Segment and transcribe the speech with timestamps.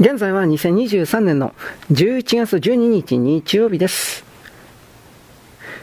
[0.00, 1.56] 現在は2023年の
[1.90, 4.27] 11月12日日曜日です。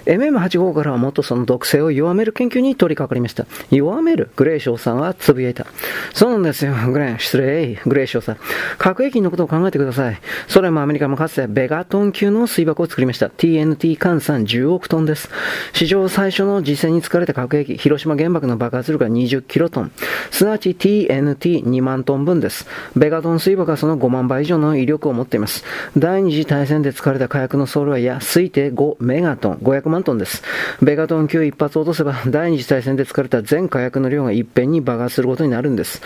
[0.06, 3.46] MM85 からはもっとその毒性を弱める研究に取り掛かりました。
[3.72, 5.66] 弱めるグレーショーさんはつぶやいた。
[6.14, 7.20] そうなんですよ、グレン。
[7.20, 7.80] 失礼。
[7.86, 8.38] グレーショーさん。
[8.78, 10.20] 核兵器のことを考えてください。
[10.48, 13.28] それもアメリカもかつてベガトン級の水爆を作りました。
[13.28, 15.30] TNT 換算10億トンです。
[15.74, 19.92] 史上最初の実戦に使われた核兵器、広島原爆の爆発力が20キロトン。
[20.32, 22.68] すなわち TNT2 万トン分です。
[22.96, 25.64] ベガトン水爆はその5万倍以上の威力を持っています。
[25.98, 30.44] 第二次大戦で使われた火薬の総量や推定5メガトン、500万万トンです。
[30.82, 36.02] ベガトン級一発落とせば、第二次大戦で疲れた全火薬の量が一遍に爆発することになるんです。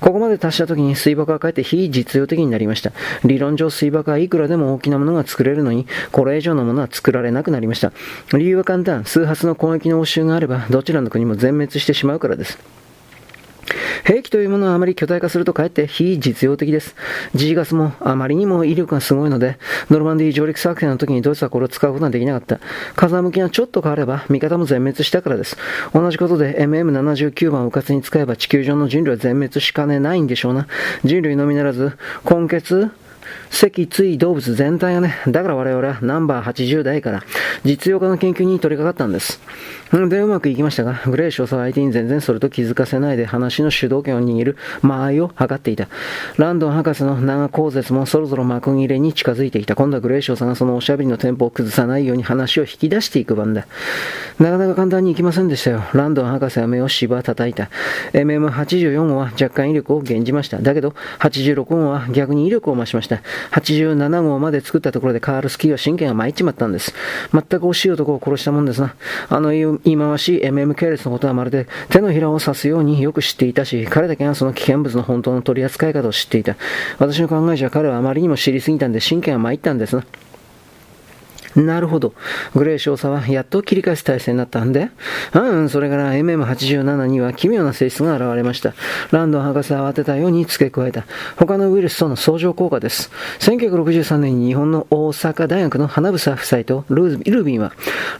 [0.00, 2.92] ここまで達した時に水爆はかえって非実用的になりました。
[3.24, 7.92] 理論上水爆はいくらでも大きなものが作れるのに、これ以上のものは作られなくなりました。
[8.32, 9.04] 理由は簡単。
[9.04, 12.58] 数発の攻撃の応酬があれば、どちらの国も全滅してしまうからです。
[14.04, 16.94] 兵器というものはあまり巨大化するとかえって非実用的です。
[17.34, 19.58] G ガスもあまりにも威力がすごいので、
[19.90, 22.60] ノルマンディー上陸作戦の時にドイツはこれを使うことができなかった。
[22.96, 25.56] 風向きがちょっと変われば味方も全滅したからです。
[25.94, 30.66] 同じことで MM79 番をうかつに使えば地球上の人類は全滅しかねないんでしょうな。
[31.04, 32.90] 人類のみならず、今月、
[33.50, 37.22] 脊椎動物全体がね、だから我々はナンバー80代から
[37.64, 39.40] 実用化の研究に取り掛かったんです。
[40.08, 45.88] で、うまくいきましたが、グレー少佐は相手に全然それと気づかせないで話の主導権を握る間合いを図っていた。
[46.36, 49.76] ランドン博士の長口舌もそろそろ幕切れに近づいていた。
[49.76, 53.68] 今度はグレー少佐がそのおしゃべりのテンポを崩さないように話を引き出していく番だ。
[54.40, 55.84] なかなか簡単にいきませんでしたよ。
[55.92, 57.70] ランドン博士は目をしば叩いた。
[58.14, 60.58] MM84 号は若干威力を減じました。
[60.58, 63.22] だけど、86号は逆に威力を増しました。
[63.52, 66.94] 87号まで作ったところでカールスキーは神経が参っちまったんです。
[67.32, 68.96] 全く惜しい男を殺したもんですな。
[69.28, 69.52] あの
[69.84, 76.56] 言い回し MM 系列のことはまるで手のひらを刺すようによく知っていたし、彼だけがその危険物の本当の取り扱い方を知っていた。
[76.98, 80.04] 私の考えじゃ彼はあまりにも知りすぎたんで神経は参ったんですな。
[81.56, 82.14] なるほど。
[82.54, 84.90] グレー少佐はやっと切り返す体制になったんで、
[85.32, 88.74] うん、それから MM87 には奇妙な性質が現れました。
[89.10, 91.04] ランドン博士は慌てたように付け加えた。
[91.36, 93.10] 他のウイルスとの相乗効果です。
[93.40, 97.72] 1963年に日本の大阪大学の花房夫妻とルービンは、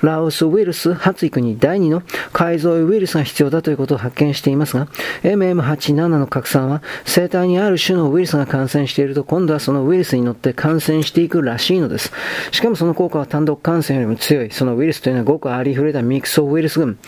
[0.03, 2.03] ラオスウイルス発育に第2の
[2.33, 4.87] 改造ウイルスが必要だということを発見していますが、
[5.23, 12.13] MM87 の拡散は生体にある種のウイルスが感染していると今度はそのウイルスに乗って感染していくらしいのです。
[12.51, 14.51] しかもその効果はは単独感染よりも強い。
[14.51, 16.99] そのウイルスというのはごくありふれたミクソウイルス群。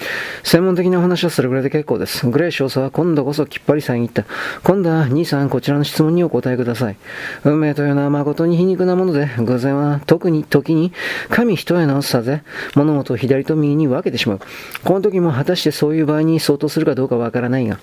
[0.43, 2.27] 専門的な話はそれぐらいで結構です。
[2.27, 4.25] グレー少佐は今度こそきっぱり遮った。
[4.65, 6.97] 今度は兄さんこちらの質問にお答えください。
[7.45, 10.93] 運命というのは誠に皮肉なもので、偶然は特に時に
[11.29, 12.43] 神一重のさぜ、
[12.75, 14.41] 物事を左と右に分けてしまう。
[14.85, 17.79] この時も果たしてそういう場合に相当するかどうかわからないが。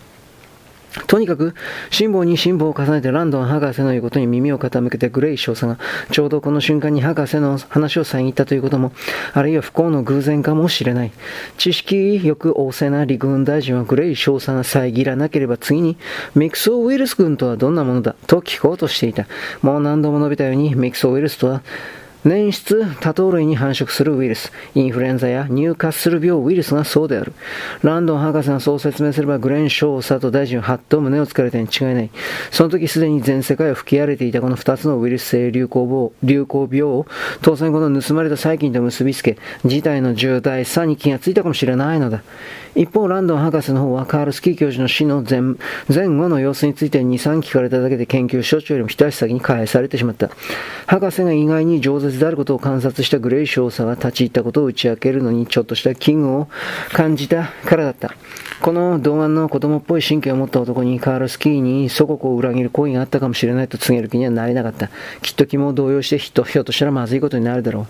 [1.08, 1.56] とにかく、
[1.90, 5.80] 辛抱に辛抱を重ねてランドン博士の言うことに耳を傾けてグレイ少佐が、
[6.12, 8.92] ちょうどこの瞬間に博士の話を遮ったということも、
[9.34, 11.12] あるいは不幸の偶然かもしれない。
[11.58, 15.98] 知識よく旺盛な陸軍大臣はグレイ少佐が遮らなければ次に、
[16.36, 19.26] ミクソウイルス軍とはどんなものだと聞こうとしていた。
[19.62, 21.62] もう何度も述べたように、ミクソウイルスとは、
[22.26, 27.34] 年質多糖類に繁殖するウイルス、インフルエンザや入荷する病ウイルスがそうである。
[27.82, 32.10] ランドン博士がそう説明すればグレン・ショー佐藤大臣ははっと胸をつかれたに違いない。
[32.52, 37.06] その時すでに全世界を吹き荒れていたこの二つのウイルス性流行病流行病を
[37.42, 42.24] 当然この盗まれた細菌と結びつけ、事態の重大さに気がついたかもしれないのだ。
[42.76, 45.42] 一方、ランドン博士の方はカールスキー教授の死の前
[45.94, 50.32] 前後の様子について2、3聞かれただけで研究所長よりも一足先に返されてしまった。
[50.88, 56.48] 博士が意外に饒であることを観察したグレイ少佐が立ち入ったことを打ち明けるのにちょっとした危惧を
[56.92, 58.16] 感じたからだった。
[58.62, 64.90] この童顔の子供っぽい神経を持った男にカールスキーに祖国を裏切る行為があったかもしれないと告げる気にはなれなかった。
[65.22, 67.88] きっと気も動揺してひとひょっとしたらまずいことになるだろう。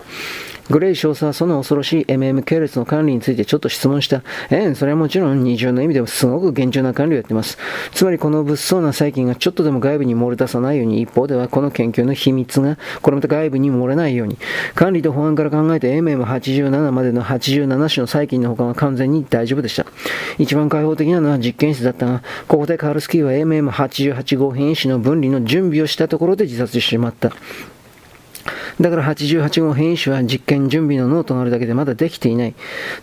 [0.70, 4.22] グレイ少佐はその恐ろしい MM 系列の管理についてちょっと質問した。
[4.50, 7.58] ええ、それはもちろん二重の意味でもすごく厳重な管理をやってます。
[7.92, 14.38] つまりこの物騒な細菌がちょっとでも外部に漏れ出さないように、一方ではこの研究の秘密がこれまた外部に漏れないように、
[14.74, 19.86] 管理と保安から考えて MM87 までの87種の細菌の保管は完全に大丈夫でした。
[20.38, 27.32] 一番開放的なのは実験室だったが、ここでカールスキーは MM88 号変異種の分離の準備をしたところで自殺してしまった。
[28.80, 32.54] だから88号変異種は実験準備のノートがあるだけでまだできていない。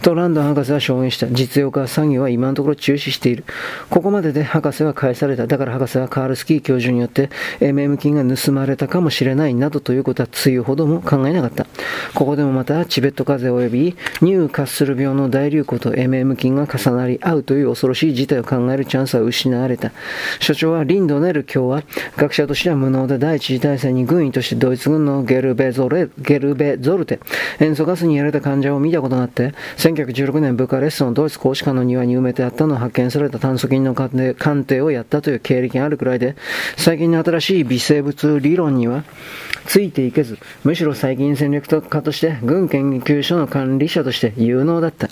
[0.01, 1.27] とランドン博士は証言した。
[1.27, 3.45] 実用化作業は今のところ中止している。
[3.89, 5.47] ここまでで博士は返された。
[5.47, 7.29] だから博士はカールスキー教授によって
[7.59, 11.65] MM 菌が盗まれたかもしれないなどということはつゆほども考えなかった。
[12.13, 19.91] ここでもまたチベット風邪及びニューカッスル病の大流行と MM 菌が重なり合うという恐ろしい事態を考えるチャンスは失われた。
[20.39, 21.83] 所長はリンドネル教は
[22.17, 27.21] 学者としては無能で第一次大戦に軍医としてドイツ軍のゲルベゾレゲルベゾルテ、
[27.61, 36.35] 塩素ガスにやられた患者を見たことがあって、1916年ブカレストのドイツ公使館の庭に埋めてあったのを発見された炭素菌の鑑定をやったという経歴があるくらいで、
[36.75, 39.05] 最近の新しい微生物理論には
[39.67, 45.07] ついていけず、むしろ細菌戦略家として軍研究所の管理者として有能だった。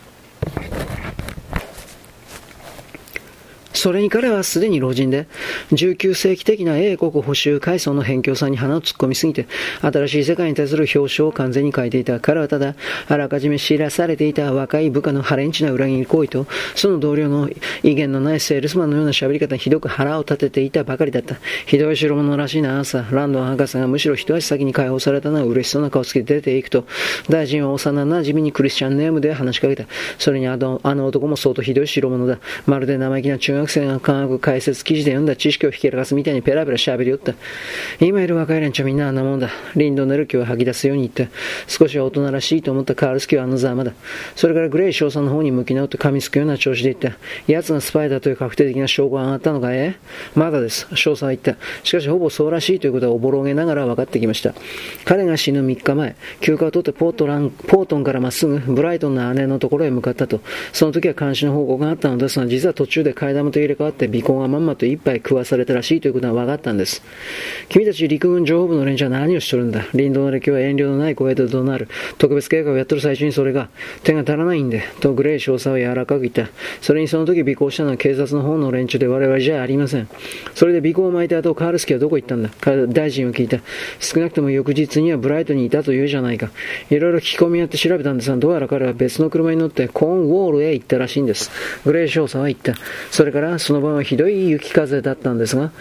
[3.80, 5.26] それに彼はすでに老人で、
[5.72, 9.48] 19世紀的な英国保守階層の辺境さんに鼻を突っ込みすぎて、
[9.81, 12.20] 新しい世界に対する表彰を完全に書いていた。
[12.20, 12.76] 彼はただ、
[13.08, 16.46] あらかじめ知らされていた若い部下のハレンチな裏切り行為と、
[16.76, 17.50] その同僚の
[17.84, 21.38] 威厳のないセールスマンのような喋り方にひどく腹を立てていたばかりだった。
[21.66, 26.86] ひどい代物らしいな朝、ランドン博士がむしろ一足先に解放されたのは嬉しそうな顔つけて出ていくと、
[27.30, 29.86] 大臣は幼なじみにクリスチャンネームで話しかけた。
[30.18, 32.40] それにあのあの男も相当ひどい代物だ。
[32.66, 37.33] まるで生意気な中学生が科学解説記事で読んだ知識をひけらかすみたいにペラペラ喋りよった。
[38.00, 39.50] 今いる若い連中みんなあんなもんだ。
[39.75, 41.30] リンドネルキを吐き出すように言って、
[41.68, 43.94] 少しは大人らしいと思ったカールスキーはあのざまだ。
[44.36, 47.19] それからグレイ少佐の方に向き直って噛みつくような調子で言った。
[47.48, 49.95] 奴がスパイだという確定的な証拠が上がったのかえ？
[50.36, 50.88] まだです。
[50.95, 51.56] 少佐は言った。
[51.83, 54.54] しかしほぼそうらしいということはおぼろげながら分かってきました。
[55.06, 60.42] 彼が死ぬ3日前、休暇を取ってポートランポートンからまっすぐブライトンの姉のところへ向かったと。
[60.74, 67.04] その時は監視の報告があったのですが、実は途中で替え玉と入れ替わって尾行がまんまと一杯食わされたらしいということが分かったんです。
[67.68, 71.88] 君たち陸軍情報部の連中は何をしとるんだ林道の歴は遠慮のない声で怒鳴る。
[72.18, 73.70] 特別計画をやってる最中にそれが
[74.04, 76.48] 手が足らないんで、とグレイ少佐は柔らかく言った。
[76.82, 80.08] それにその時尾行したのは警察の方の連中で我々じゃありません。
[80.56, 82.50] それで尾行を巻いた後、カールスキーはどこ行ったんだ
[82.88, 83.60] 大臣は聞いた。
[84.00, 86.52] 少なくとも翌日にはブライトにいたというじゃないか。
[86.90, 91.52] いろいろ聞き込みやって調べたんですが、どうやら彼は別の車に乗ってコーンウォールへ行ったらしいんです。
[91.86, 92.74] グレイ少佐は言った。
[93.12, 95.72] それからその晩はひどい雪風だったんですが、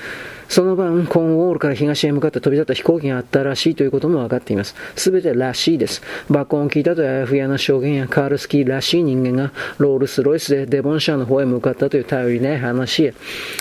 [0.48, 4.74] その晩、コーンウォールから東へ向かって飛び立った飛行機があったらしいということも分かっています。
[4.96, 6.02] すべてらしいです。
[6.30, 13.14] 爆音を聞いたとあやふやな証言やカールスキーらしい人間がロールスロイスでデボンシャーの方へ向かったという頼りない話へ。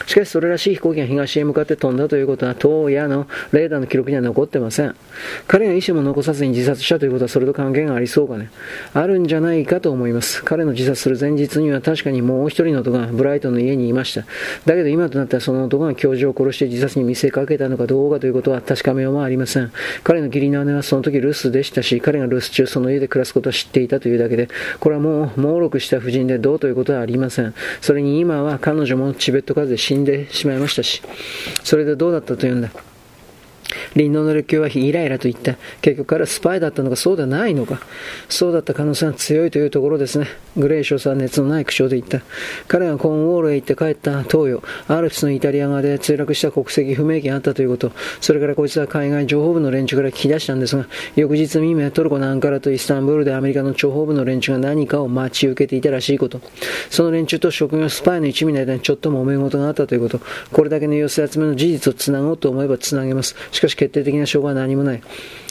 [0.05, 4.95] しかしそれらしい飛行機が東へ向かって飛んだということは当夜のレーダーの記録には残ってません。
[5.47, 8.49] 彼が意思も残さずに自殺したということはそれと関係がありそうかね。
[8.93, 10.43] あるんじゃないかと思います。
[10.43, 14.21] 彼の自殺する前日には確かにもう一人の男がブライトンの家にいました。
[14.65, 19.71] だけど今となったらその男が教授を殺して自自殺に見せかけたのかどうかということは確かめようもありません。
[20.03, 24.47] 彼の義理の姉はその時留守でしたし、彼が留守中その家で暮らすことを知っていたというだけで、
[24.79, 27.53] これはもう猛録した婦人でどうということはありません。
[27.81, 31.01] それに今は彼女もチベット風で死んでしまいましたし、
[31.63, 32.69] それでどうだったというんだ？
[33.95, 35.55] 林道の列強はイライラと言った。
[35.81, 37.79] 結局彼はスパイだったのかそうではないのか。
[38.29, 40.27] そうだった可能性が強いというところですね。
[40.55, 42.21] グレイ少佐は熱のない口調で言った。
[42.67, 47.91] 彼がコーンウォールへ行って帰った東洋、アルプスのイタリア側で墜落した国籍不明機があったということ。
[48.21, 56.41] それからこいつは海外情報部の連中から聞き出したんですが、翌日未明トルコのアンカラとイスタンブールでアメリカの諜報部の連中が何かを待ち受けていたらしいこと。
[56.89, 60.19] その連中と職業スパイの一味の間にちょっと揉め事があったということ。
[60.51, 63.35] これだけの寄せ集めの事実をつなごうと思えばつなげます。
[63.57, 65.01] しかし決定的な証拠は何もない。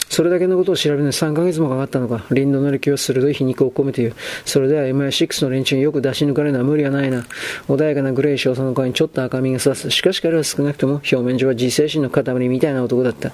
[0.09, 2.25] それだけのことを調べるのに3ヶ月もかかったのか。
[2.31, 4.15] リンドの歴は鋭い皮肉を込めて言う。
[4.45, 7.27] それでは MI6 の連中によく出し抜かれるのは無理はないな。
[7.69, 9.91] 穏やかなグレイ少佐の顔にちょっと赤みがさす。
[9.91, 13.33] しかし彼は少なくとも表面上は自制心の塊みたいな男だった。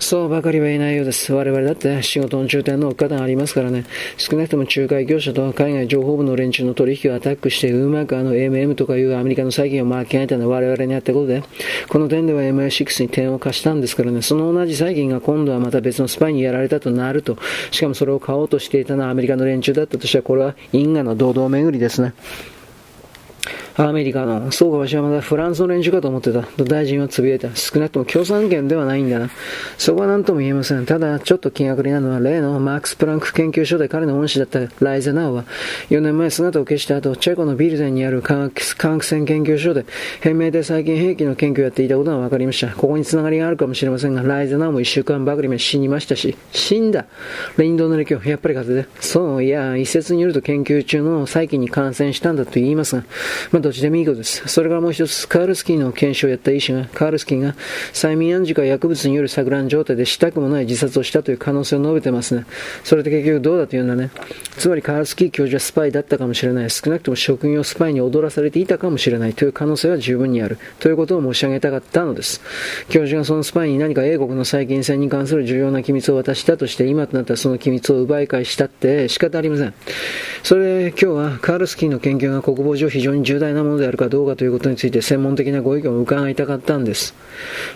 [0.00, 1.32] そうばかりは言えないようです。
[1.32, 3.84] 我々だって仕事の中点の方がありますからね。
[4.16, 11.42] 少なくとも仲介業者と海外情報部の連中の取引をアタックしてうまくあの MM とかいうアメリカの債券を巻き上げたのは我々にやったことで、
[11.88, 14.22] この点では MI6 に点を貸したんですからね。
[14.22, 17.38] その同じ債券が今度はまた別のスパイにやられたとなると、
[17.70, 22.14] しかもそれを買おうとしていたのはアメリカの連中だったとしては、これは因果の堂々巡りですね。
[23.78, 26.42] アメリカの、そうか、わしはまだフランスの連中かと思ってた。
[26.42, 27.54] と大臣はつぶやいた。
[27.54, 29.30] 少なくとも共産圏ではないんだな。
[29.76, 30.84] そこは何とも言えません。
[30.84, 35.44] ただ、ちょっと気がかりなのは、例のマークス・プランク研究所で彼の恩師だったライゼナーは、
[35.90, 39.86] 4年前姿を消した後、チェコのビルゼンにある科学科学戦研究所で、
[40.22, 42.74] 変名で最近兵器の研究をやっていたことが分かりました。
[42.74, 47.06] ここに繋がりがあるかもしれませんが、ライゼナーも1週間ばかり前死にましたし、死んだ。
[47.56, 48.88] レインドの歴を、やっぱり風で。
[48.98, 53.04] そう、いや、一説によると研究中の細菌に感染したんだと言いますが、
[53.52, 54.48] まあどっちでもいいことです。
[54.48, 57.54] それからもう一つ、カールスキーの検証をやった医師が、カールスキーが
[57.92, 62.46] 催眠暗示か薬物による錯乱状態でしたくもない自殺をしたという可能性を述べてますね。
[62.82, 64.10] それで結局どうだというんだね。
[64.56, 66.70] つまりカールスキー教授はスパイだったかもしれない。
[66.70, 70.56] 少なくとも職業スパイに踊らされていたかもしれないという可能性は十分にある。
[70.80, 72.40] ということを申し上げたかったのです。
[72.88, 79.74] 教授がそのスパイに何か英国の細菌戦に関する重要な機密を渡したとして、今となったらその機密を奪い返したって仕方ありません。
[80.42, 87.14] それ今日はカールスキーの研究が国防上非常に重大なものであるかどうかということについて専門的なご意見を伺いたかったんです。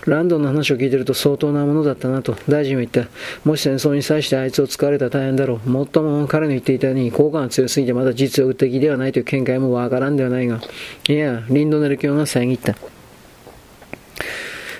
[0.05, 3.07] ランドンの話を聞いてると相当なものだったなと大臣は言った。
[3.43, 5.69] もし戦争に際してあいつを使われたら大変だろう。
[5.69, 10.61] もっとも彼の言っていたように効果が強すぎてまだ実用的ではないという見解もわからんではないが、
[11.07, 12.75] いや、リンドネル教が遮った。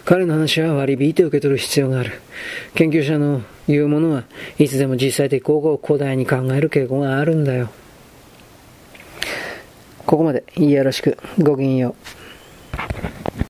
[0.05, 2.11] 彼の話は割り引いて受け取る必要がある。
[2.75, 4.23] 研究者のいうものは
[4.59, 7.69] いつでも実際的効果を古代に考える傾向があるんだよ。
[10.05, 11.17] ここまでよろしく。
[11.39, 12.22] ごきげんよう。